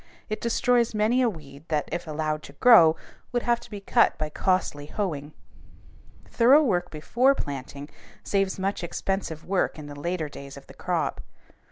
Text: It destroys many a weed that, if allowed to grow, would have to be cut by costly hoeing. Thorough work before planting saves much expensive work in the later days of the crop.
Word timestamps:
It 0.29 0.41
destroys 0.41 0.95
many 0.95 1.21
a 1.21 1.29
weed 1.29 1.65
that, 1.67 1.87
if 1.91 2.07
allowed 2.07 2.41
to 2.41 2.53
grow, 2.53 2.95
would 3.31 3.43
have 3.43 3.59
to 3.59 3.69
be 3.69 3.79
cut 3.79 4.17
by 4.17 4.29
costly 4.31 4.87
hoeing. 4.87 5.31
Thorough 6.27 6.63
work 6.63 6.89
before 6.89 7.35
planting 7.35 7.87
saves 8.23 8.57
much 8.57 8.83
expensive 8.83 9.45
work 9.45 9.77
in 9.77 9.85
the 9.85 9.93
later 9.95 10.27
days 10.27 10.57
of 10.57 10.65
the 10.65 10.73
crop. 10.73 11.21